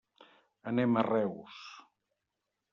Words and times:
Anem 0.71 0.97
a 1.03 1.05
Reus. 1.09 1.61